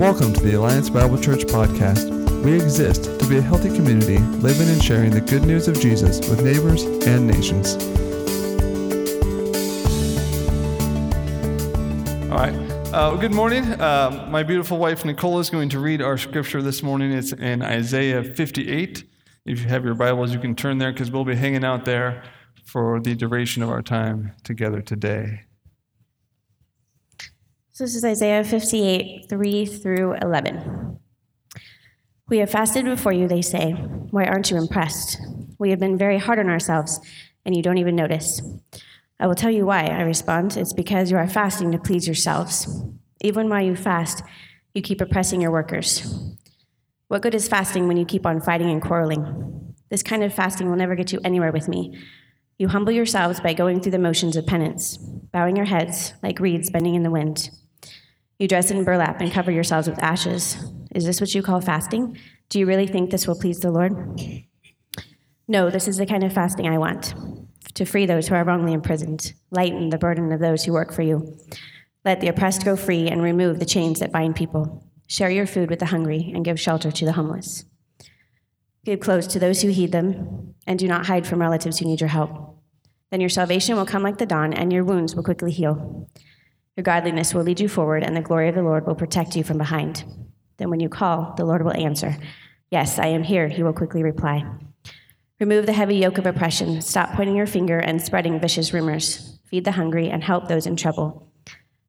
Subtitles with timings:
[0.00, 2.08] Welcome to the Alliance Bible Church podcast.
[2.42, 6.26] We exist to be a healthy community, living and sharing the good news of Jesus
[6.26, 7.74] with neighbors and nations.
[12.32, 12.54] All right.
[12.94, 13.62] Uh, good morning.
[13.64, 17.12] Uh, my beautiful wife Nicole is going to read our scripture this morning.
[17.12, 19.04] It's in Isaiah 58.
[19.44, 22.22] If you have your Bibles, you can turn there because we'll be hanging out there
[22.64, 25.42] for the duration of our time together today.
[27.80, 30.98] So this is Isaiah 58, 3 through 11.
[32.28, 33.72] We have fasted before you, they say.
[33.72, 35.18] Why aren't you impressed?
[35.58, 37.00] We have been very hard on ourselves,
[37.46, 38.42] and you don't even notice.
[39.18, 40.58] I will tell you why, I respond.
[40.58, 42.68] It's because you are fasting to please yourselves.
[43.22, 44.22] Even while you fast,
[44.74, 46.36] you keep oppressing your workers.
[47.08, 49.74] What good is fasting when you keep on fighting and quarreling?
[49.88, 51.98] This kind of fasting will never get you anywhere with me.
[52.58, 56.68] You humble yourselves by going through the motions of penance, bowing your heads like reeds
[56.68, 57.48] bending in the wind.
[58.40, 60.56] You dress in burlap and cover yourselves with ashes.
[60.94, 62.16] Is this what you call fasting?
[62.48, 63.94] Do you really think this will please the Lord?
[65.46, 67.14] No, this is the kind of fasting I want
[67.74, 71.02] to free those who are wrongly imprisoned, lighten the burden of those who work for
[71.02, 71.38] you.
[72.02, 74.90] Let the oppressed go free and remove the chains that bind people.
[75.06, 77.66] Share your food with the hungry and give shelter to the homeless.
[78.86, 82.00] Give clothes to those who heed them, and do not hide from relatives who need
[82.00, 82.56] your help.
[83.10, 86.08] Then your salvation will come like the dawn, and your wounds will quickly heal.
[86.76, 89.44] Your godliness will lead you forward, and the glory of the Lord will protect you
[89.44, 90.04] from behind.
[90.56, 92.16] Then, when you call, the Lord will answer.
[92.70, 94.44] Yes, I am here, he will quickly reply.
[95.40, 96.82] Remove the heavy yoke of oppression.
[96.82, 99.38] Stop pointing your finger and spreading vicious rumors.
[99.46, 101.32] Feed the hungry and help those in trouble.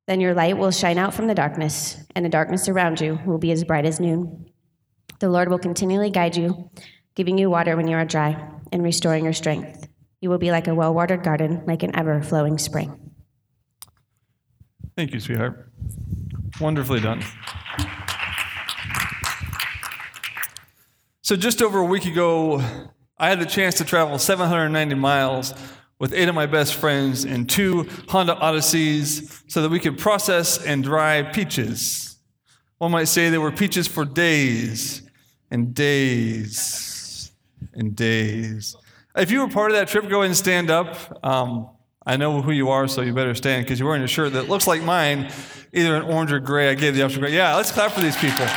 [0.08, 3.38] Then your light will shine out from the darkness, and the darkness around you will
[3.38, 4.50] be as bright as noon.
[5.20, 6.72] The Lord will continually guide you,
[7.14, 9.88] giving you water when you are dry, and restoring your strength.
[10.22, 13.11] You will be like a well watered garden, like an ever flowing spring.
[15.02, 15.68] Thank you, sweetheart.
[16.60, 17.24] Wonderfully done.
[21.24, 22.64] So, just over a week ago,
[23.18, 25.56] I had the chance to travel 790 miles
[25.98, 30.64] with eight of my best friends in two Honda Odysseys so that we could process
[30.64, 32.20] and dry peaches.
[32.78, 35.02] One might say there were peaches for days
[35.50, 37.32] and days
[37.74, 38.76] and days.
[39.16, 41.26] If you were part of that trip, go ahead and stand up.
[41.26, 41.72] Um,
[42.06, 44.50] I know who you are, so you better stand because you're wearing a shirt that
[44.50, 45.32] looks like mine,
[45.72, 46.70] either an orange or gray.
[46.70, 47.34] I gave the option gray.
[47.34, 48.48] Yeah, let's clap for these people.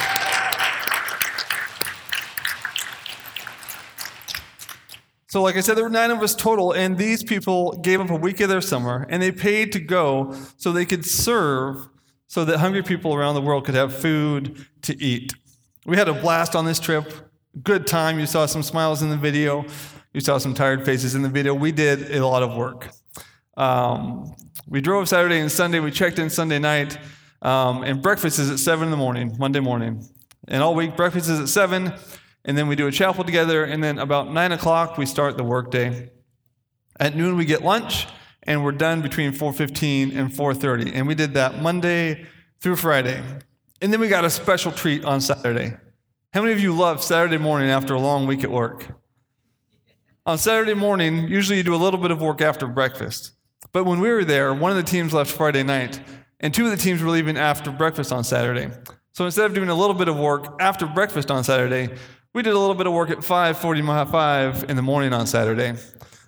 [5.28, 8.08] So, like I said, there were nine of us total, and these people gave up
[8.08, 11.88] a week of their summer and they paid to go so they could serve
[12.28, 15.34] so that hungry people around the world could have food to eat.
[15.86, 17.12] We had a blast on this trip.
[17.62, 18.20] Good time.
[18.20, 19.66] You saw some smiles in the video,
[20.12, 21.52] you saw some tired faces in the video.
[21.52, 22.90] We did a lot of work.
[23.56, 24.34] Um,
[24.66, 25.80] we drove Saturday and Sunday.
[25.80, 26.98] We checked in Sunday night.
[27.42, 30.06] Um, and breakfast is at 7 in the morning, Monday morning.
[30.48, 31.92] And all week, breakfast is at 7.
[32.46, 33.64] And then we do a chapel together.
[33.64, 36.10] And then about 9 o'clock, we start the workday.
[36.98, 38.06] At noon, we get lunch.
[38.42, 40.92] And we're done between 4.15 and 4.30.
[40.94, 42.26] And we did that Monday
[42.60, 43.22] through Friday.
[43.80, 45.76] And then we got a special treat on Saturday.
[46.32, 48.86] How many of you love Saturday morning after a long week at work?
[50.26, 53.32] On Saturday morning, usually you do a little bit of work after breakfast.
[53.74, 56.00] But when we were there, one of the teams left Friday night,
[56.38, 58.70] and two of the teams were leaving after breakfast on Saturday.
[59.10, 61.92] So instead of doing a little bit of work after breakfast on Saturday,
[62.32, 65.74] we did a little bit of work at 5:45 in the morning on Saturday.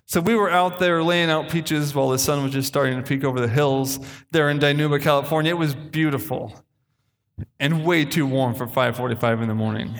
[0.07, 3.01] So we were out there laying out peaches while the sun was just starting to
[3.01, 3.97] peek over the hills
[4.31, 5.51] there in Dinuba, California.
[5.51, 6.53] It was beautiful
[7.61, 9.97] and way too warm for 5:45 in the morning.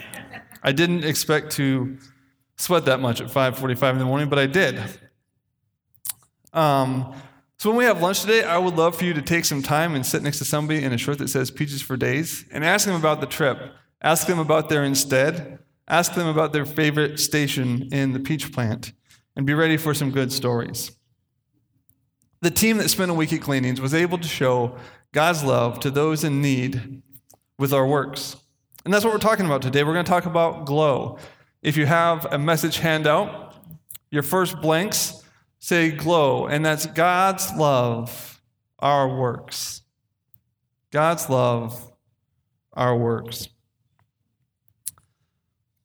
[0.64, 1.98] I didn't expect to
[2.58, 4.82] sweat that much at 5:45 in the morning, but I did.
[6.52, 7.14] Um,
[7.58, 9.96] so when we have lunch today, I would love for you to take some time
[9.96, 12.86] and sit next to somebody in a shirt that says Peaches for Days and ask
[12.86, 13.74] them about the trip.
[14.02, 15.60] Ask them about their instead.
[15.88, 18.94] Ask them about their favorite station in the peach plant
[19.36, 20.92] and be ready for some good stories.
[22.42, 24.78] The team that spent a week at Gleanings was able to show
[25.12, 27.02] God's love to those in need
[27.58, 28.36] with our works.
[28.86, 29.84] And that's what we're talking about today.
[29.84, 31.18] We're going to talk about glow.
[31.64, 33.56] If you have a message handout,
[34.12, 35.24] your first blanks
[35.68, 38.42] say glow, and that's God's love,
[38.80, 39.82] our works.
[40.92, 41.92] God's love,
[42.72, 43.50] our works.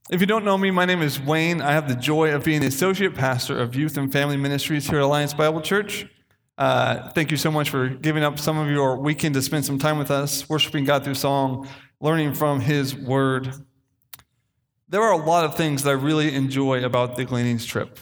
[0.09, 1.61] If you don't know me, my name is Wayne.
[1.61, 4.99] I have the joy of being the associate pastor of youth and family ministries here
[4.99, 6.07] at Alliance Bible Church.
[6.57, 9.81] Uh, thank you so much for giving up some of your weekend to spend some
[9.81, 11.67] time with us, worshiping God through song,
[12.01, 13.53] learning from His Word.
[14.89, 17.99] There are a lot of things that I really enjoy about the Gleanings trip.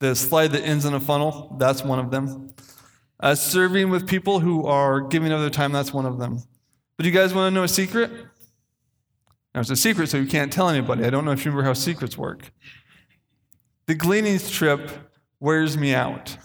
[0.00, 2.54] The slide that ends in a funnel, that's one of them.
[3.20, 6.42] Uh, serving with people who are giving of their time, that's one of them.
[6.96, 8.10] But you guys want to know a secret?
[9.54, 11.04] Now, it's a secret, so you can't tell anybody.
[11.04, 12.50] I don't know if you remember how secrets work.
[13.86, 14.90] The gleanings trip
[15.38, 16.36] wears me out.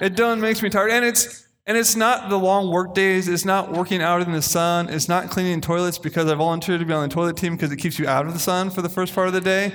[0.00, 0.90] It done makes me tired.
[0.90, 3.28] And it's and it's not the long work days.
[3.28, 4.88] It's not working out in the sun.
[4.88, 7.76] It's not cleaning toilets because I volunteered to be on the toilet team because it
[7.76, 9.74] keeps you out of the sun for the first part of the day.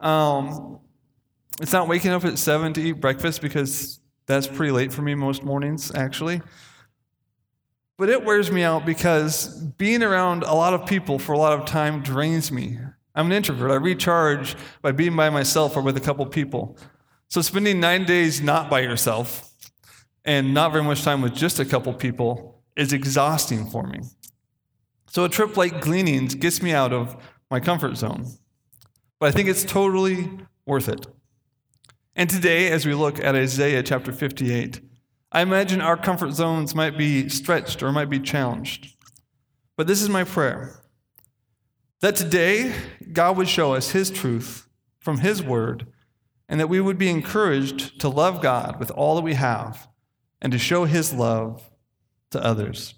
[0.00, 0.80] Um,
[1.60, 5.14] it's not waking up at seven to eat breakfast because that's pretty late for me
[5.14, 6.40] most mornings, actually.
[7.96, 11.58] But it wears me out because being around a lot of people for a lot
[11.58, 12.78] of time drains me.
[13.14, 13.72] I'm an introvert.
[13.72, 16.78] I recharge by being by myself or with a couple people.
[17.28, 19.52] So spending nine days not by yourself
[20.24, 24.00] and not very much time with just a couple people is exhausting for me.
[25.08, 27.16] So a trip like Gleanings gets me out of
[27.50, 28.26] my comfort zone.
[29.18, 30.30] But I think it's totally
[30.64, 31.06] worth it.
[32.18, 34.80] And today, as we look at Isaiah chapter 58,
[35.30, 38.96] I imagine our comfort zones might be stretched or might be challenged.
[39.76, 40.82] But this is my prayer
[42.00, 42.74] that today
[43.12, 44.66] God would show us His truth
[44.98, 45.86] from His word,
[46.48, 49.86] and that we would be encouraged to love God with all that we have
[50.42, 51.70] and to show His love
[52.32, 52.94] to others.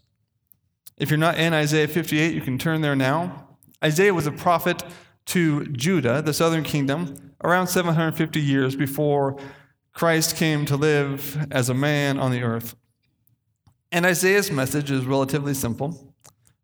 [0.97, 3.49] If you're not in Isaiah 58, you can turn there now.
[3.85, 4.83] Isaiah was a prophet
[5.27, 9.37] to Judah, the southern kingdom, around 750 years before
[9.93, 12.77] Christ came to live as a man on the earth.
[13.93, 16.15] And Isaiah's message is relatively simple.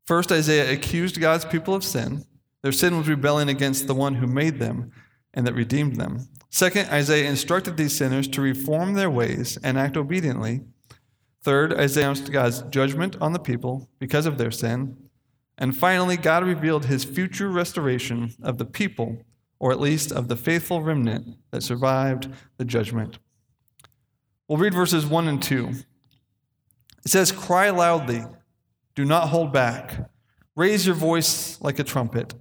[0.05, 2.25] First, Isaiah accused God's people of sin.
[2.63, 4.93] Their sin was rebelling against the one who made them
[5.35, 6.29] and that redeemed them.
[6.51, 10.63] Second, Isaiah instructed these sinners to reform their ways and act obediently.
[11.43, 14.97] Third, Isaiah announced God's judgment on the people because of their sin.
[15.59, 19.19] And finally, God revealed his future restoration of the people
[19.59, 23.19] or at least of the faithful remnant that survived the judgment.
[24.49, 25.71] We'll read verses 1 and 2.
[27.05, 28.25] It says, Cry loudly,
[28.95, 30.11] do not hold back.
[30.55, 32.35] Raise your voice like a trumpet,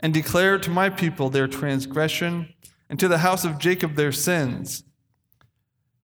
[0.00, 2.52] and declare to my people their transgression,
[2.90, 4.84] and to the house of Jacob their sins.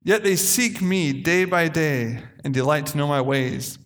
[0.03, 3.79] Yet they seek me day by day and delight to know my ways.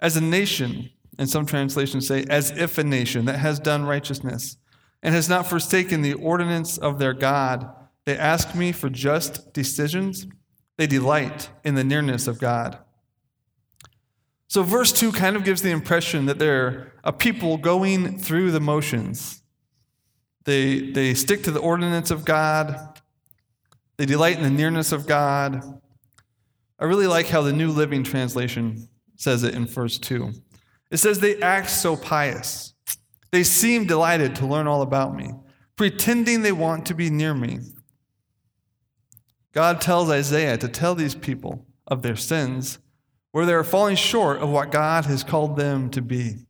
[0.00, 4.58] As a nation, and some translations say, as if a nation that has done righteousness
[5.04, 7.70] and has not forsaken the ordinance of their God.
[8.06, 10.26] They ask me for just decisions.
[10.78, 12.78] They delight in the nearness of God.
[14.48, 18.60] So, verse 2 kind of gives the impression that they're a people going through the
[18.60, 19.42] motions.
[20.44, 23.00] They, they stick to the ordinance of God,
[23.96, 25.62] they delight in the nearness of God.
[26.78, 30.32] I really like how the New Living Translation says it in verse 2.
[30.90, 32.73] It says, They act so pious.
[33.34, 35.32] They seem delighted to learn all about me,
[35.74, 37.58] pretending they want to be near me.
[39.50, 42.78] God tells Isaiah to tell these people of their sins,
[43.32, 46.46] where they are falling short of what God has called them to be.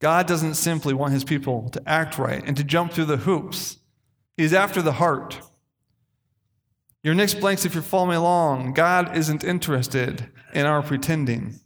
[0.00, 3.78] God doesn't simply want his people to act right and to jump through the hoops.
[4.36, 5.40] He's after the heart.
[7.02, 11.58] Your next blanks, if you're following along, God isn't interested in our pretending.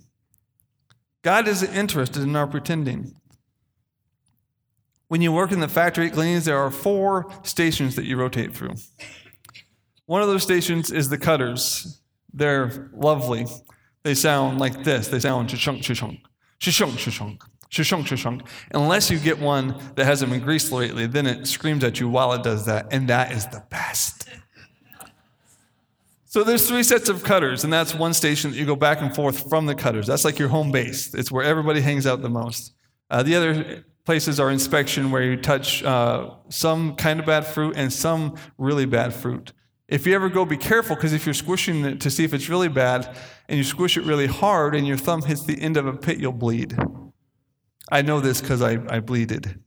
[1.22, 3.14] God isn't interested in our pretending.
[5.08, 8.54] When you work in the factory at Gleanings, there are four stations that you rotate
[8.54, 8.74] through.
[10.06, 12.00] One of those stations is the cutters.
[12.32, 13.46] They're lovely.
[14.02, 15.08] They sound like this.
[15.08, 16.22] They sound shishunk, shishunk,
[16.58, 17.40] shishunk, shishunk,
[17.70, 18.46] shishunk, shishunk.
[18.72, 22.32] Unless you get one that hasn't been greased lately, then it screams at you while
[22.32, 24.28] it does that, and that is the best.
[26.32, 29.14] So there's three sets of cutters, and that's one station that you go back and
[29.14, 30.06] forth from the cutters.
[30.06, 31.12] That's like your home base.
[31.12, 32.72] It's where everybody hangs out the most.
[33.10, 37.74] Uh, the other places are inspection, where you touch uh, some kind of bad fruit
[37.76, 39.52] and some really bad fruit.
[39.88, 42.48] If you ever go, be careful because if you're squishing it to see if it's
[42.48, 43.14] really bad
[43.50, 46.16] and you squish it really hard and your thumb hits the end of a pit,
[46.16, 46.74] you'll bleed.
[47.90, 49.60] I know this because I, I bleeded.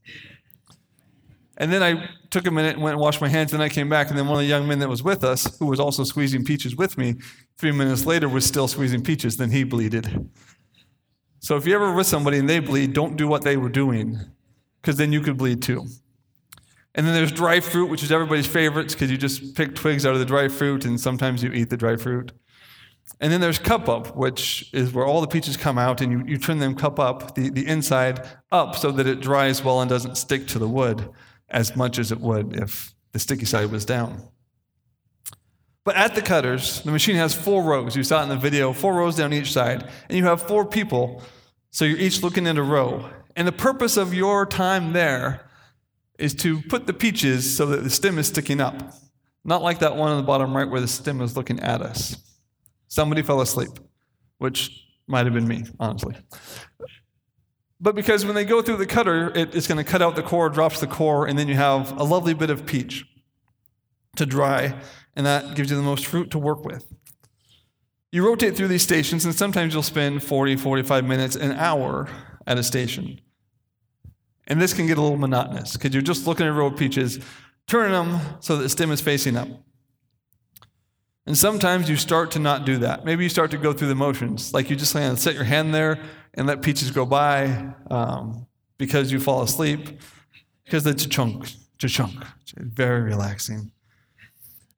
[1.57, 3.53] And then I took a minute and went and washed my hands.
[3.53, 5.24] And then I came back, and then one of the young men that was with
[5.24, 7.15] us, who was also squeezing peaches with me,
[7.57, 9.38] three minutes later was still squeezing peaches.
[9.38, 10.29] Then he bleeded.
[11.39, 14.19] So if you're ever with somebody and they bleed, don't do what they were doing,
[14.81, 15.85] because then you could bleed too.
[16.95, 20.13] And then there's dry fruit, which is everybody's favorites because you just pick twigs out
[20.13, 22.31] of the dry fruit and sometimes you eat the dry fruit.
[23.19, 26.24] And then there's cup up, which is where all the peaches come out and you,
[26.25, 29.89] you turn them cup up, the, the inside up, so that it dries well and
[29.89, 31.09] doesn't stick to the wood
[31.49, 34.21] as much as it would if the sticky side was down.
[35.83, 37.95] But at the cutters, the machine has four rows.
[37.95, 39.87] You saw it in the video, four rows down each side.
[40.09, 41.21] And you have four people,
[41.69, 43.09] so you're each looking at a row.
[43.35, 45.47] And the purpose of your time there
[46.17, 48.93] is to put the peaches so that the stem is sticking up.
[49.43, 52.17] Not like that one on the bottom right where the stem is looking at us.
[52.87, 53.71] Somebody fell asleep,
[54.39, 54.71] which
[55.07, 56.15] might have been me, honestly.
[57.79, 60.24] But because when they go through the cutter, it, it's going to cut out the
[60.24, 63.05] core, drops the core, and then you have a lovely bit of peach
[64.15, 64.74] to dry,
[65.15, 66.94] and that gives you the most fruit to work with.
[68.12, 72.08] You rotate through these stations, and sometimes you'll spend 40, 45 minutes, an hour
[72.48, 73.20] at a station.
[74.48, 76.77] And this can get a little monotonous because you're just looking at a row of
[76.77, 77.20] peaches,
[77.67, 79.50] turning them so that the stem is facing up.
[81.25, 83.03] And sometimes you start to not do that.
[83.03, 85.44] Maybe you start to go through the motions, like you just kind of set your
[85.44, 86.00] hand there
[86.35, 88.45] and let peaches go by um,
[88.77, 89.99] because you fall asleep,
[90.63, 92.23] because a chunk, chunk.
[92.57, 93.71] Very relaxing.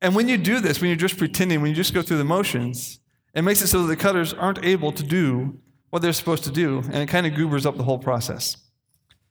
[0.01, 2.23] And when you do this, when you're just pretending, when you just go through the
[2.23, 2.99] motions,
[3.33, 5.59] it makes it so that the cutters aren't able to do
[5.89, 8.57] what they're supposed to do, and it kind of goobers up the whole process.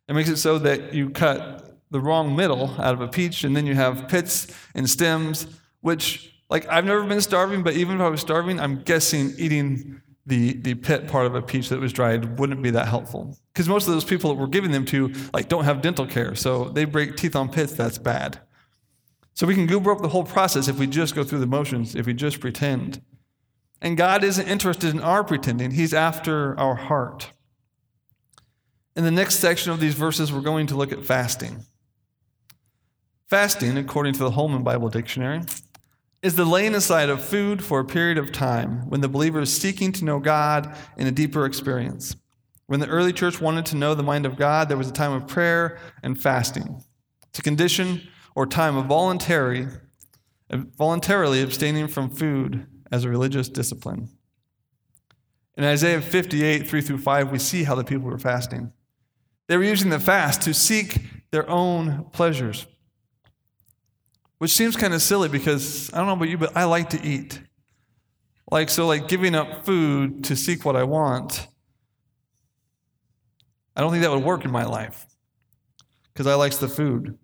[0.08, 3.56] It makes it so that you cut the wrong middle out of a peach, and
[3.56, 5.46] then you have pits and stems,
[5.80, 10.00] which like, I've never been starving, but even if I was starving, I'm guessing eating
[10.26, 13.38] the, the pit part of a peach that was dried wouldn't be that helpful.
[13.52, 16.34] Because most of those people that we're giving them to, like, don't have dental care.
[16.34, 18.40] So they break teeth on pits, that's bad.
[19.34, 21.94] So we can goober up the whole process if we just go through the motions,
[21.94, 23.02] if we just pretend.
[23.80, 27.30] And God isn't interested in our pretending, He's after our heart.
[28.96, 31.66] In the next section of these verses, we're going to look at fasting.
[33.28, 35.42] Fasting, according to the Holman Bible Dictionary,
[36.26, 39.56] is the laying aside of food for a period of time when the believer is
[39.56, 42.16] seeking to know God in a deeper experience.
[42.66, 45.12] When the early church wanted to know the mind of God, there was a time
[45.12, 46.82] of prayer and fasting.
[47.28, 49.68] It's a condition or time of voluntary,
[50.50, 54.08] voluntarily abstaining from food as a religious discipline.
[55.56, 58.72] In Isaiah 58, 3 through 5, we see how the people were fasting.
[59.46, 60.98] They were using the fast to seek
[61.30, 62.66] their own pleasures.
[64.38, 67.02] Which seems kind of silly because I don't know about you, but I like to
[67.02, 67.40] eat.
[68.50, 71.48] Like, so, like giving up food to seek what I want,
[73.74, 75.06] I don't think that would work in my life
[76.12, 77.18] because I likes the food.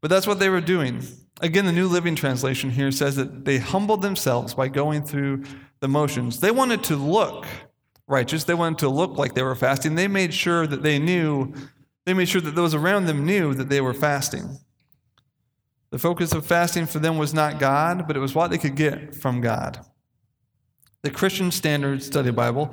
[0.00, 1.02] But that's what they were doing.
[1.40, 5.44] Again, the New Living Translation here says that they humbled themselves by going through
[5.80, 6.40] the motions.
[6.40, 7.46] They wanted to look
[8.06, 9.94] righteous, they wanted to look like they were fasting.
[9.94, 11.52] They made sure that they knew,
[12.06, 14.58] they made sure that those around them knew that they were fasting.
[15.90, 18.74] The focus of fasting for them was not God, but it was what they could
[18.76, 19.84] get from God.
[21.02, 22.72] The Christian Standard Study Bible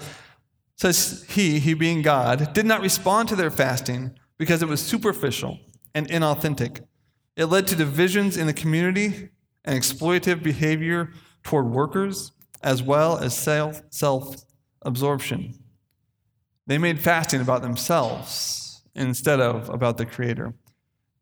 [0.77, 5.60] says he, he being God, did not respond to their fasting because it was superficial
[5.93, 6.81] and inauthentic.
[7.38, 9.29] It led to divisions in the community
[9.63, 11.12] and exploitative behavior
[11.43, 12.31] toward workers,
[12.62, 14.36] as well as self
[14.81, 15.53] absorption.
[16.67, 20.53] They made fasting about themselves instead of about the Creator.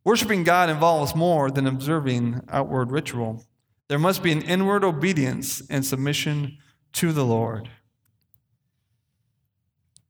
[0.05, 3.45] Worshiping God involves more than observing outward ritual.
[3.88, 6.57] There must be an inward obedience and submission
[6.93, 7.69] to the Lord.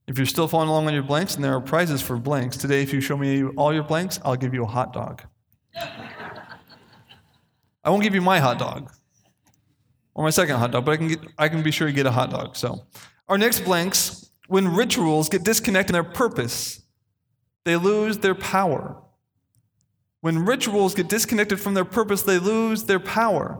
[0.07, 2.81] If you're still following along on your blanks, and there are prizes for blanks, today,
[2.81, 5.21] if you show me all your blanks, I'll give you a hot dog.
[7.83, 8.91] I won't give you my hot dog
[10.13, 12.05] or my second hot dog, but I can, get, I can be sure you get
[12.05, 12.55] a hot dog.
[12.55, 12.85] So,
[13.27, 16.81] our next blanks, when rituals get disconnected in their purpose,
[17.65, 19.02] they lose their power.
[20.24, 23.60] When rituals get disconnected from their purpose, they lose their power.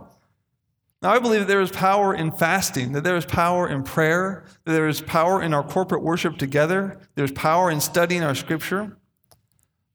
[1.02, 4.46] Now, I believe that there is power in fasting, that there is power in prayer,
[4.64, 8.96] that there is power in our corporate worship together, there's power in studying our scripture.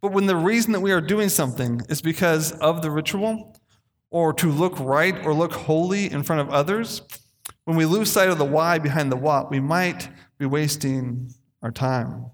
[0.03, 3.57] But when the reason that we are doing something is because of the ritual,
[4.11, 7.01] or to look right or look holy in front of others,
[7.65, 11.33] when we lose sight of the why behind the what, we might be wasting
[11.63, 12.27] our time.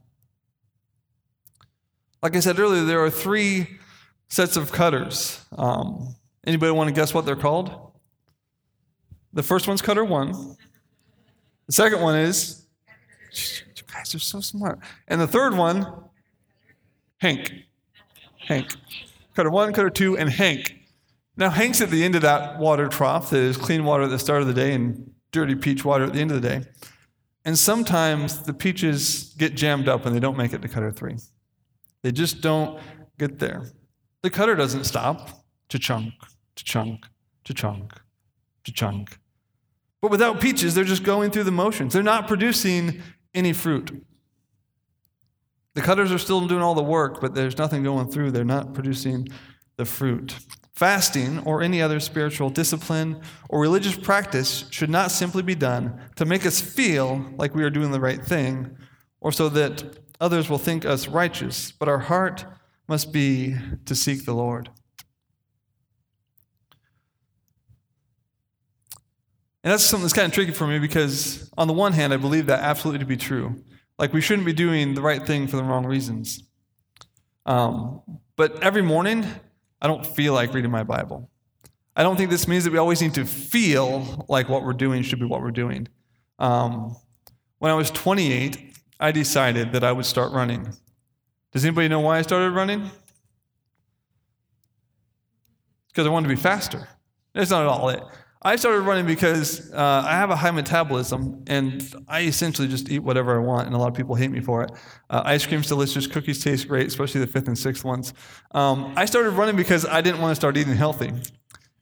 [2.21, 3.79] Like I said earlier, there are three
[4.35, 5.41] sets of cutters.
[5.57, 7.93] Um, anybody want to guess what they're called?
[9.33, 10.57] The first one's cutter one.
[11.67, 12.67] The second one is,
[13.33, 14.81] you guys are so smart.
[15.07, 15.87] And the third one,
[17.19, 17.53] Hank.
[18.38, 18.75] Hank.
[19.37, 20.81] Cutter one, cutter two, and Hank.
[21.37, 24.19] Now, Hank's at the end of that water trough that is clean water at the
[24.19, 26.64] start of the day and dirty peach water at the end of the day.
[27.45, 31.19] And sometimes the peaches get jammed up and they don't make it to cutter three.
[32.03, 32.81] They just don't
[33.17, 33.71] get there.
[34.25, 35.45] The cutter doesn't stop.
[35.69, 36.14] To chunk,
[36.57, 37.07] to chunk,
[37.45, 37.93] to chunk,
[38.64, 39.19] to chunk.
[40.00, 41.93] But without peaches, they're just going through the motions.
[41.93, 43.02] They're not producing
[43.35, 44.02] any fruit.
[45.75, 48.31] The cutters are still doing all the work, but there's nothing going through.
[48.31, 49.28] They're not producing
[49.76, 50.37] the fruit.
[50.73, 56.25] Fasting or any other spiritual discipline or religious practice should not simply be done to
[56.25, 58.75] make us feel like we are doing the right thing
[59.21, 62.47] or so that others will think us righteous, but our heart
[62.88, 64.71] must be to seek the Lord.
[69.62, 72.19] And that's something that's kind of tricky for me because, on the one hand, I
[72.19, 73.64] believe that absolutely to be true.
[73.99, 76.43] Like, we shouldn't be doing the right thing for the wrong reasons.
[77.47, 78.03] Um,
[78.37, 79.25] but every morning,
[79.81, 81.31] I don't feel like reading my Bible.
[81.97, 85.03] I don't think this means that we always need to feel like what we're doing
[85.03, 85.88] should be what we're doing.
[86.38, 86.97] Um,
[87.59, 90.75] when I was 28, I decided that I would start running.
[91.54, 92.90] Does anybody know why I started running?
[95.88, 96.88] Because I wanted to be faster.
[97.32, 98.02] That's not at all it.
[98.42, 102.99] I started running because uh, I have a high metabolism and I essentially just eat
[102.99, 104.73] whatever I want, and a lot of people hate me for it.
[105.08, 108.12] Uh, ice cream's delicious, cookies taste great, especially the fifth and sixth ones.
[108.50, 111.12] Um, I started running because I didn't want to start eating healthy,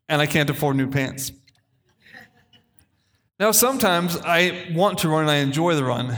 [0.09, 1.33] and I can't afford new pants.
[3.41, 6.17] Now, sometimes I want to run and I enjoy the run,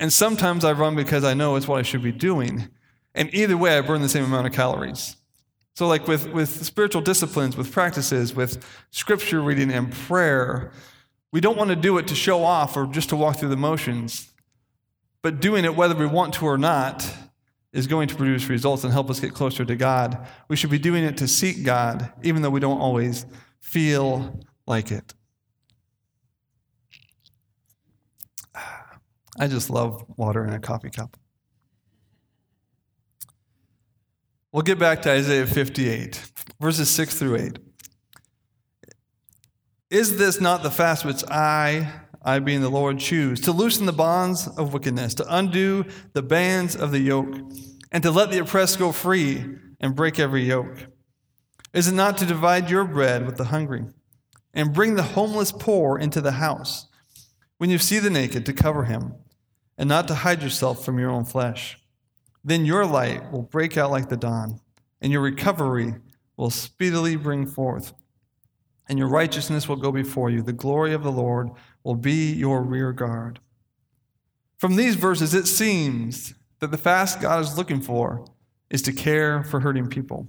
[0.00, 2.68] and sometimes I run because I know it's what I should be doing.
[3.14, 5.16] And either way, I burn the same amount of calories.
[5.74, 10.72] So, like with, with spiritual disciplines, with practices, with scripture reading and prayer,
[11.32, 13.56] we don't want to do it to show off or just to walk through the
[13.56, 14.32] motions.
[15.22, 17.08] But doing it whether we want to or not
[17.72, 20.26] is going to produce results and help us get closer to God.
[20.48, 23.26] We should be doing it to seek God, even though we don't always
[23.60, 25.14] feel like it.
[29.40, 31.16] I just love water in a coffee cup.
[34.52, 36.30] We'll get back to Isaiah 58,
[36.60, 37.58] verses 6 through 8.
[39.88, 41.90] Is this not the fast which I,
[42.22, 43.40] I being the Lord, choose?
[43.40, 47.34] To loosen the bonds of wickedness, to undo the bands of the yoke,
[47.90, 49.42] and to let the oppressed go free
[49.80, 50.86] and break every yoke?
[51.72, 53.86] Is it not to divide your bread with the hungry,
[54.52, 56.88] and bring the homeless poor into the house?
[57.56, 59.14] When you see the naked, to cover him,
[59.80, 61.78] and not to hide yourself from your own flesh?
[62.44, 64.60] Then your light will break out like the dawn,
[65.00, 65.94] and your recovery
[66.36, 67.94] will speedily bring forth.
[68.90, 70.42] And your righteousness will go before you.
[70.42, 71.48] The glory of the Lord
[71.82, 73.40] will be your rear guard.
[74.58, 78.26] From these verses, it seems that the fast God is looking for
[78.68, 80.28] is to care for hurting people,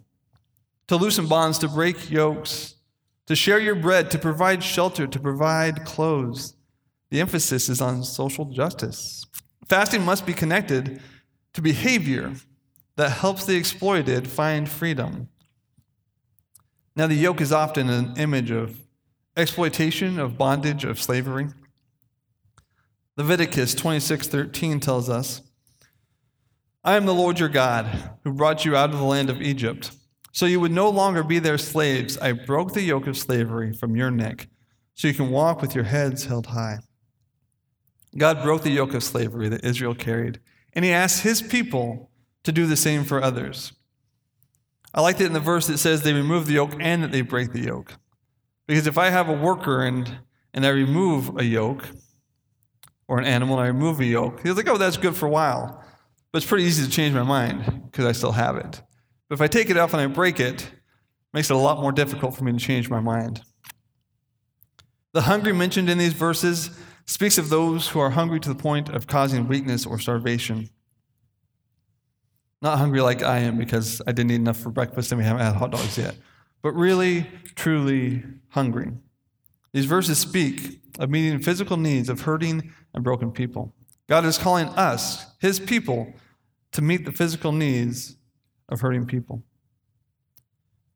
[0.87, 2.75] to loosen bonds, to break yokes,
[3.25, 6.55] to share your bread, to provide shelter, to provide clothes.
[7.11, 9.25] The emphasis is on social justice.
[9.67, 11.01] Fasting must be connected
[11.53, 12.33] to behavior
[12.95, 15.27] that helps the exploited find freedom.
[16.95, 18.79] Now, the yoke is often an image of
[19.35, 21.47] exploitation, of bondage, of slavery.
[23.17, 25.41] Leviticus 26:13 tells us,
[26.83, 29.91] I am the Lord your God, who brought you out of the land of Egypt.
[30.31, 32.17] So you would no longer be their slaves.
[32.17, 34.47] I broke the yoke of slavery from your neck,
[34.95, 36.79] so you can walk with your heads held high.
[38.17, 40.39] God broke the yoke of slavery that Israel carried
[40.73, 42.09] and he asked his people
[42.43, 43.73] to do the same for others.
[44.93, 47.21] I like that in the verse that says they remove the yoke and that they
[47.21, 47.95] break the yoke.
[48.67, 50.19] Because if I have a worker and,
[50.53, 51.87] and I remove a yoke,
[53.11, 55.29] or an animal and I remove a yoke, he's like, oh, that's good for a
[55.29, 55.83] while.
[56.31, 58.81] But it's pretty easy to change my mind because I still have it.
[59.27, 60.71] But if I take it off and I break it, it
[61.33, 63.41] makes it a lot more difficult for me to change my mind.
[65.11, 66.69] The hungry mentioned in these verses
[67.05, 70.69] speaks of those who are hungry to the point of causing weakness or starvation.
[72.61, 75.43] Not hungry like I am because I didn't eat enough for breakfast and we haven't
[75.43, 76.15] had hot dogs yet,
[76.61, 78.91] but really, truly hungry.
[79.73, 83.73] These verses speak of meeting physical needs of hurting and broken people.
[84.07, 86.13] God is calling us, his people,
[86.73, 88.17] to meet the physical needs
[88.69, 89.41] of hurting people.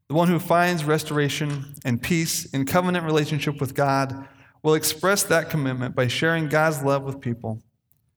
[0.07, 4.27] The one who finds restoration and peace in covenant relationship with God
[4.65, 7.61] will express that commitment by sharing God's love with people.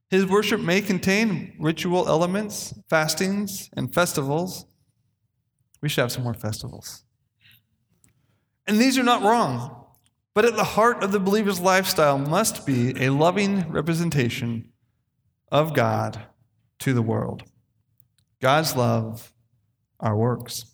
[0.08, 4.64] His worship may contain ritual elements, fastings, and festivals.
[5.82, 7.04] We should have some more festivals.
[8.66, 9.84] And these are not wrong,
[10.34, 14.70] but at the heart of the believer's lifestyle must be a loving representation
[15.52, 16.18] of God
[16.78, 17.42] to the world.
[18.40, 19.34] God's love,
[20.00, 20.64] our works.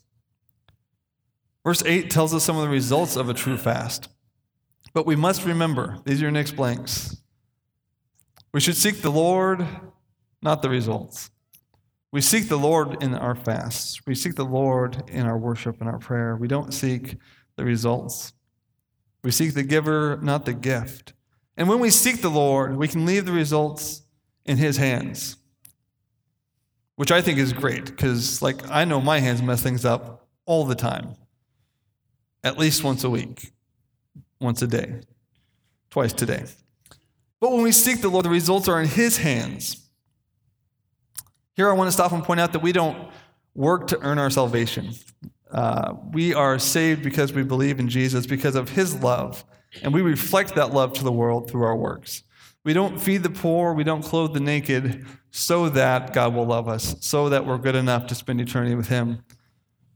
[1.65, 4.07] Verse 8 tells us some of the results of a true fast.
[4.95, 7.17] But we must remember these are your next blanks.
[8.53, 9.67] We should seek the Lord,
[10.41, 11.31] not the results.
[12.13, 13.99] We seek the Lord in our fasts.
[14.07, 16.37] We seek the Lord in our worship and our prayer.
[16.37, 17.17] We don't seek
[17.57, 18.31] the results.
[19.21, 21.11] We seek the giver, not the gift.
[21.57, 24.03] And when we seek the Lord, we can leave the results
[24.45, 25.35] in His hands,
[26.95, 30.63] which I think is great because, like, I know my hands mess things up all
[30.63, 31.15] the time,
[32.45, 33.51] at least once a week
[34.39, 35.01] once a day,
[35.89, 36.45] twice today.
[37.39, 39.89] But when we seek the Lord, the results are in His hands.
[41.55, 43.09] Here I want to stop and point out that we don't
[43.53, 44.91] work to earn our salvation.
[45.51, 49.45] Uh, we are saved because we believe in Jesus, because of His love.
[49.83, 52.23] And we reflect that love to the world through our works.
[52.63, 56.67] We don't feed the poor, we don't clothe the naked so that God will love
[56.67, 59.23] us, so that we're good enough to spend eternity with Him.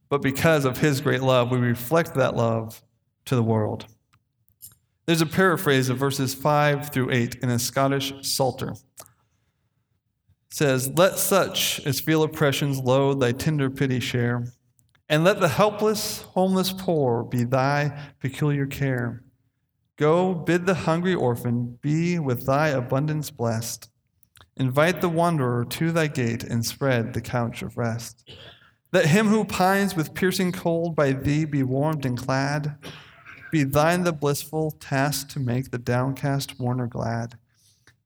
[0.07, 2.83] But because of His great love, we reflect that love
[3.25, 3.85] to the world.
[5.09, 8.73] There's a paraphrase of verses 5 through 8 in a Scottish Psalter.
[8.73, 9.07] It
[10.51, 14.53] says, Let such as feel oppressions load thy tender pity share,
[15.09, 19.23] and let the helpless, homeless poor be thy peculiar care.
[19.95, 23.89] Go, bid the hungry orphan be with thy abundance blessed.
[24.57, 28.29] Invite the wanderer to thy gate and spread the couch of rest.
[28.93, 32.77] Let him who pines with piercing cold by thee be warmed and clad.
[33.51, 37.37] Be thine the blissful task to make the downcast mourner glad.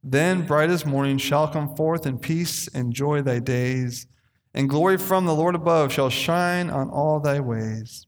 [0.02, 4.08] Then bright as morning shall come forth in peace and joy thy days,
[4.54, 8.06] and glory from the Lord above shall shine on all thy ways.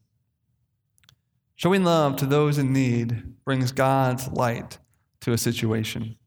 [1.56, 4.78] Showing love to those in need brings God's light
[5.22, 6.18] to a situation.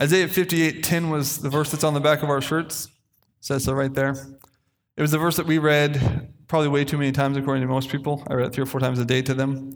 [0.00, 2.86] Isaiah 58:10 was the verse that's on the back of our shirts.
[2.86, 2.92] It
[3.40, 4.14] says so right there.
[4.96, 7.88] It was the verse that we read probably way too many times according to most
[7.88, 8.24] people.
[8.28, 9.72] I read it three or four times a day to them.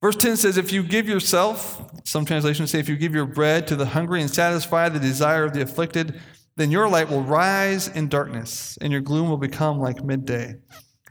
[0.00, 3.66] Verse 10 says, If you give yourself, some translations say, if you give your bread
[3.66, 6.18] to the hungry and satisfy the desire of the afflicted,
[6.56, 10.56] then your light will rise in darkness, and your gloom will become like midday.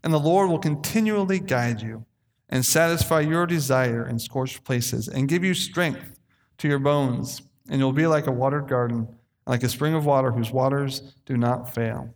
[0.03, 2.03] And the Lord will continually guide you
[2.49, 6.19] and satisfy your desire in scorched places and give you strength
[6.57, 7.43] to your bones.
[7.69, 9.07] And you'll be like a watered garden,
[9.45, 12.13] like a spring of water whose waters do not fail.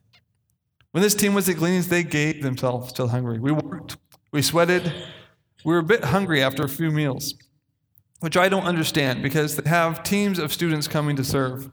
[0.91, 3.39] When this team was at Gleanings, they gave themselves to the hungry.
[3.39, 3.97] We worked,
[4.31, 4.91] we sweated,
[5.63, 7.35] we were a bit hungry after a few meals,
[8.19, 11.69] which I don't understand because they have teams of students coming to serve,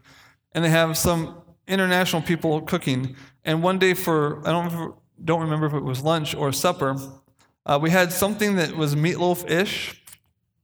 [0.53, 3.17] and they have some international people cooking.
[3.45, 6.97] And one day for I don't don't remember if it was lunch or supper,
[7.67, 10.03] uh, we had something that was meatloaf ish,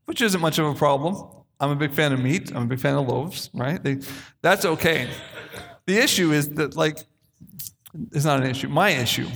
[0.05, 1.17] which isn't much of a problem.
[1.61, 2.51] I'm a big fan of meat.
[2.55, 3.83] I'm a big fan of loaves, right?
[3.83, 3.99] They,
[4.43, 5.09] that's okay.
[5.87, 6.99] The issue is that, like,
[8.13, 8.69] it's not an issue.
[8.69, 9.29] My issue,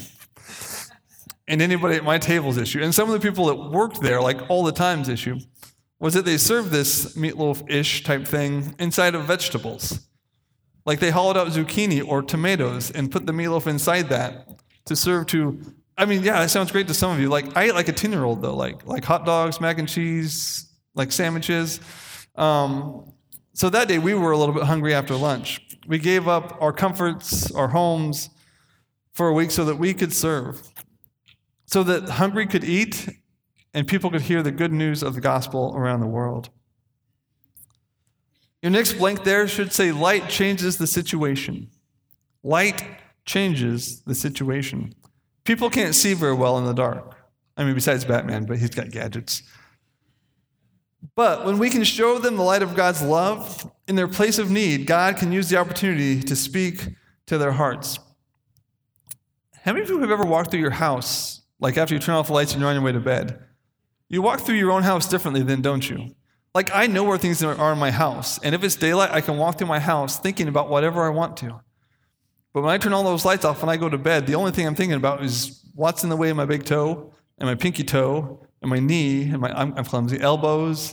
[1.46, 4.38] and anybody at my table's issue, and some of the people that worked there, like
[4.48, 5.38] all the time's issue,
[5.98, 10.06] was that they served this meatloaf ish type thing inside of vegetables.
[10.84, 14.48] Like they hollowed out zucchini or tomatoes and put the meatloaf inside that
[14.86, 15.60] to serve to
[15.96, 17.28] I mean, yeah, that sounds great to some of you.
[17.28, 19.88] Like I eat like a 10 year old though, like like hot dogs, mac and
[19.88, 21.80] cheese, like sandwiches.
[22.34, 23.12] Um,
[23.52, 25.60] so that day we were a little bit hungry after lunch.
[25.86, 28.30] We gave up our comforts, our homes
[29.14, 30.62] for a week so that we could serve.
[31.66, 33.08] So that hungry could eat
[33.72, 36.50] and people could hear the good news of the gospel around the world.
[38.62, 41.68] Your next blank there should say light changes the situation.
[42.42, 42.82] Light
[43.26, 44.94] changes the situation.
[45.44, 47.16] People can't see very well in the dark.
[47.56, 49.42] I mean, besides Batman, but he's got gadgets.
[51.14, 54.50] But when we can show them the light of God's love in their place of
[54.50, 56.88] need, God can use the opportunity to speak
[57.26, 57.98] to their hearts.
[59.64, 62.26] How many of you have ever walked through your house, like after you turn off
[62.26, 63.42] the lights and you're on your way to bed?
[64.10, 66.14] You walk through your own house differently then, don't you?
[66.54, 69.38] Like, I know where things are in my house, and if it's daylight, I can
[69.38, 71.62] walk through my house thinking about whatever I want to.
[72.52, 74.52] But when I turn all those lights off and I go to bed, the only
[74.52, 77.54] thing I'm thinking about is what's in the way of my big toe and my
[77.54, 80.92] pinky toe and my knee and my I'm, I'm clumsy elbows,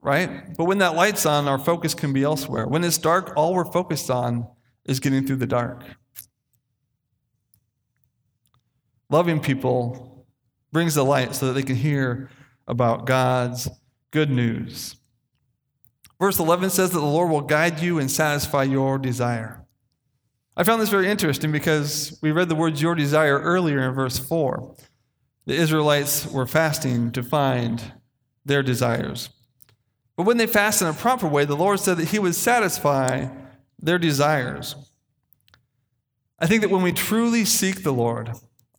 [0.00, 0.56] right?
[0.56, 2.68] But when that light's on, our focus can be elsewhere.
[2.68, 4.46] When it's dark, all we're focused on
[4.84, 5.82] is getting through the dark.
[9.08, 10.26] Loving people
[10.72, 12.28] brings the light so that they can hear
[12.66, 13.68] about God's
[14.10, 14.96] good news.
[16.20, 19.64] Verse 11 says that the Lord will guide you and satisfy your desire.
[20.56, 24.18] I found this very interesting because we read the words your desire earlier in verse
[24.18, 24.74] 4.
[25.44, 27.92] The Israelites were fasting to find
[28.44, 29.28] their desires.
[30.16, 33.28] But when they fast in a proper way, the Lord said that He would satisfy
[33.78, 34.74] their desires.
[36.38, 38.32] I think that when we truly seek the Lord,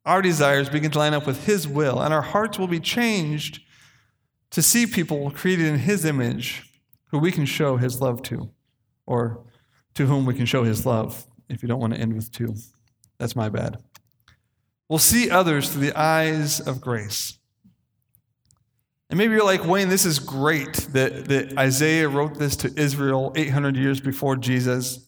[0.08, 3.62] our desires begin to line up with His will, and our hearts will be changed
[4.52, 6.63] to see people created in His image
[7.12, 8.50] who we can show His love to,
[9.06, 9.43] or
[9.96, 12.56] to whom we can show His love if you don't want to end with two.
[13.20, 13.78] That's my bad.
[14.89, 17.38] We'll see others through the eyes of grace.
[19.10, 23.34] And maybe you're like, Wayne, this is great that, that Isaiah wrote this to Israel
[23.36, 25.06] 800 years before Jesus.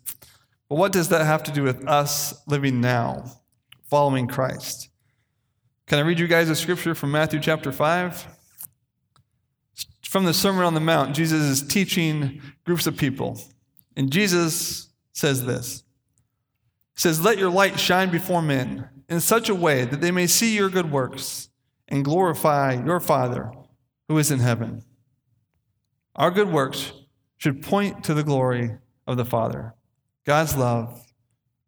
[0.68, 3.39] But what does that have to do with us living now,
[3.90, 4.90] following Christ?
[5.88, 8.28] Can I read you guys a scripture from Matthew chapter 5?
[10.04, 13.40] From the Sermon on the Mount, Jesus is teaching groups of people.
[13.96, 15.84] And Jesus says this
[16.96, 20.56] says, Let your light shine before men in such a way that they may see
[20.56, 21.50] your good works
[21.88, 23.52] and glorify your Father
[24.08, 24.84] who is in heaven.
[26.16, 26.92] Our good works
[27.38, 29.74] should point to the glory of the Father.
[30.26, 31.06] God's love,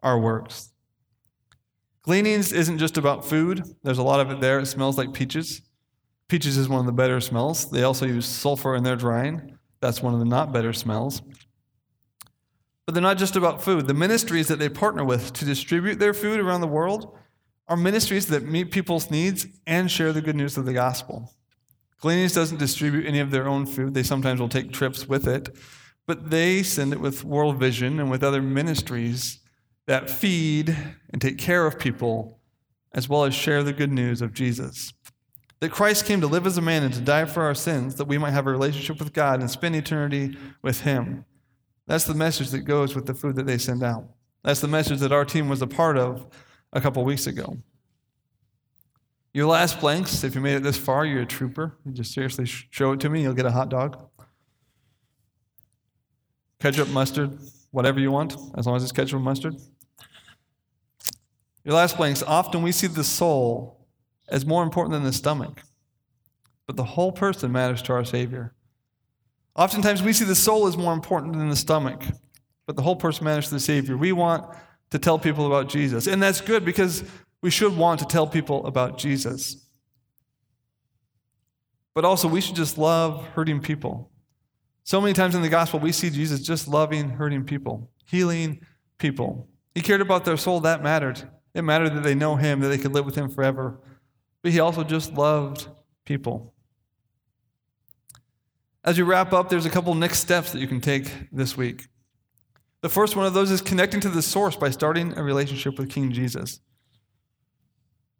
[0.03, 0.70] our works.
[2.03, 3.63] Gleanings isn't just about food.
[3.83, 4.59] There's a lot of it there.
[4.59, 5.61] It smells like peaches.
[6.27, 7.69] Peaches is one of the better smells.
[7.69, 9.57] They also use sulfur in their drying.
[9.81, 11.21] That's one of the not better smells.
[12.85, 13.87] But they're not just about food.
[13.87, 17.15] The ministries that they partner with to distribute their food around the world
[17.67, 21.33] are ministries that meet people's needs and share the good news of the gospel.
[21.99, 23.93] Gleanings doesn't distribute any of their own food.
[23.93, 25.55] They sometimes will take trips with it,
[26.07, 29.40] but they send it with World Vision and with other ministries
[29.91, 30.73] that feed
[31.09, 32.39] and take care of people
[32.93, 34.93] as well as share the good news of Jesus.
[35.59, 38.07] That Christ came to live as a man and to die for our sins, that
[38.07, 41.25] we might have a relationship with God and spend eternity with Him.
[41.87, 44.05] That's the message that goes with the food that they send out.
[44.45, 46.25] That's the message that our team was a part of
[46.71, 47.57] a couple weeks ago.
[49.33, 51.77] Your last blanks, if you made it this far, you're a trooper.
[51.85, 54.07] You just seriously show it to me, you'll get a hot dog.
[56.61, 57.37] Ketchup, mustard,
[57.71, 59.57] whatever you want, as long as it's ketchup and mustard.
[61.63, 63.85] Your last blanks, often we see the soul
[64.27, 65.61] as more important than the stomach,
[66.65, 68.53] but the whole person matters to our Savior.
[69.55, 72.03] Oftentimes we see the soul as more important than the stomach,
[72.65, 73.97] but the whole person matters to the Savior.
[73.97, 74.45] We want
[74.89, 77.03] to tell people about Jesus, and that's good because
[77.41, 79.67] we should want to tell people about Jesus.
[81.93, 84.09] But also, we should just love hurting people.
[84.83, 88.65] So many times in the gospel, we see Jesus just loving hurting people, healing
[88.97, 89.49] people.
[89.75, 91.29] He cared about their soul, that mattered.
[91.53, 93.79] It mattered that they know him, that they could live with him forever.
[94.41, 95.67] But he also just loved
[96.05, 96.53] people.
[98.83, 101.87] As we wrap up, there's a couple next steps that you can take this week.
[102.81, 105.91] The first one of those is connecting to the source by starting a relationship with
[105.91, 106.59] King Jesus.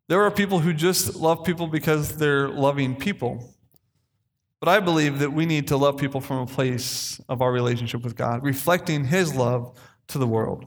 [0.08, 3.56] There are people who just love people because they're loving people.
[4.60, 8.04] But I believe that we need to love people from a place of our relationship
[8.04, 9.76] with God, reflecting His love
[10.10, 10.66] to the world.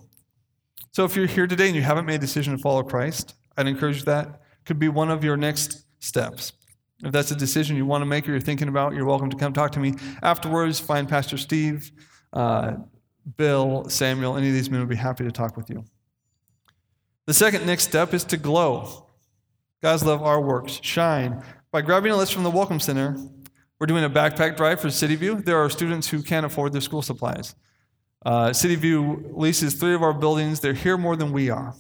[0.95, 3.67] So if you're here today and you haven't made a decision to follow Christ, I'd
[3.67, 6.53] encourage that could be one of your next steps.
[7.03, 9.37] If that's a decision you want to make or you're thinking about, you're welcome to
[9.37, 10.79] come talk to me afterwards.
[10.79, 11.91] Find Pastor Steve,
[12.33, 12.75] uh,
[13.37, 15.85] Bill, Samuel, any of these men would be happy to talk with you.
[17.27, 19.09] The second next step is to glow.
[19.83, 21.43] God's love our works shine.
[21.73, 23.17] By grabbing a list from the Welcome Center,
[23.81, 25.43] we're doing a backpack drive for City View.
[25.43, 27.57] There are students who can't afford their school supplies.
[28.25, 30.61] Uh, City View leases three of our buildings.
[30.61, 31.75] They're here more than we are.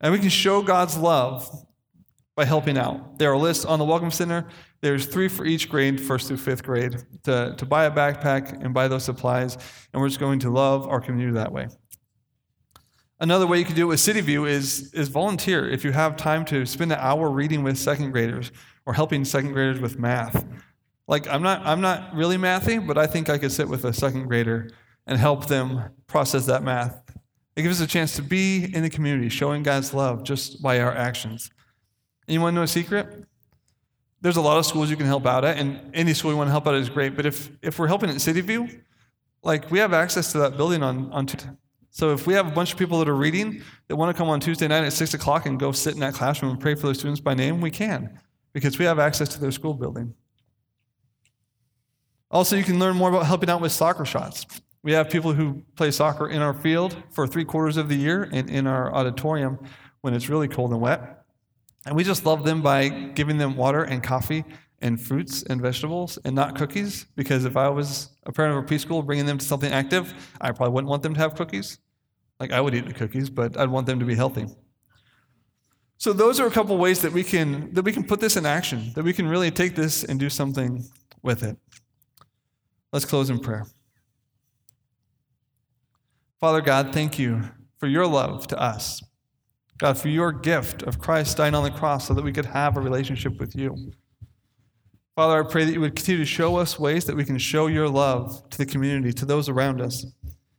[0.00, 1.50] And we can show God's love
[2.36, 3.18] by helping out.
[3.18, 4.46] There are lists on the Welcome Center.
[4.80, 8.72] There's three for each grade, first through fifth grade, to, to buy a backpack and
[8.72, 9.58] buy those supplies.
[9.92, 11.66] And we're just going to love our community that way.
[13.18, 15.68] Another way you can do it with City View is, is volunteer.
[15.68, 18.52] If you have time to spend an hour reading with second graders
[18.86, 20.46] or helping second graders with math.
[21.08, 23.92] Like I'm not I'm not really mathy, but I think I could sit with a
[23.92, 24.70] second grader
[25.08, 27.02] and help them process that math.
[27.56, 30.78] It gives us a chance to be in the community, showing God's love just by
[30.78, 31.50] our actions.
[32.28, 33.24] And you want to know a secret?
[34.20, 36.48] There's a lot of schools you can help out at, and any school you want
[36.48, 37.16] to help out is great.
[37.16, 38.68] But if if we're helping at City View,
[39.42, 41.50] like we have access to that building on on Tuesday.
[41.90, 44.28] so if we have a bunch of people that are reading that want to come
[44.28, 46.88] on Tuesday night at 6 o'clock and go sit in that classroom and pray for
[46.88, 48.20] those students by name, we can
[48.52, 50.14] because we have access to their school building.
[52.30, 54.44] Also, you can learn more about helping out with soccer shots.
[54.82, 58.28] We have people who play soccer in our field for three quarters of the year
[58.32, 59.58] and in our auditorium
[60.02, 61.24] when it's really cold and wet.
[61.86, 64.44] And we just love them by giving them water and coffee
[64.80, 68.66] and fruits and vegetables and not cookies because if I was a parent of a
[68.66, 71.78] preschool bringing them to something active, I probably wouldn't want them to have cookies.
[72.38, 74.46] Like I would eat the cookies, but I'd want them to be healthy.
[75.96, 78.46] So those are a couple ways that we can that we can put this in
[78.46, 80.84] action, that we can really take this and do something
[81.22, 81.56] with it.
[82.92, 83.66] Let's close in prayer.
[86.40, 87.42] Father God, thank you
[87.78, 89.02] for your love to us.
[89.78, 92.76] God, for your gift of Christ dying on the cross so that we could have
[92.76, 93.92] a relationship with you.
[95.16, 97.66] Father, I pray that you would continue to show us ways that we can show
[97.66, 100.06] your love to the community, to those around us.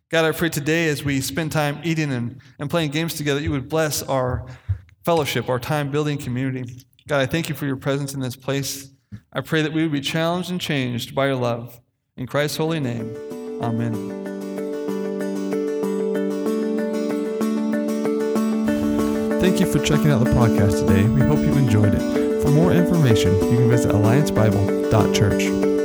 [0.09, 3.51] God, I pray today as we spend time eating and, and playing games together, you
[3.51, 4.45] would bless our
[5.05, 6.85] fellowship, our time building community.
[7.07, 8.89] God, I thank you for your presence in this place.
[9.31, 11.79] I pray that we would be challenged and changed by your love.
[12.17, 13.15] In Christ's holy name,
[13.61, 14.38] amen.
[19.39, 21.07] Thank you for checking out the podcast today.
[21.07, 22.41] We hope you enjoyed it.
[22.41, 25.78] For more information, you can visit alliancebible.church.